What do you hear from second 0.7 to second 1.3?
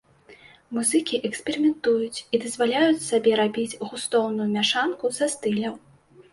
Музыкі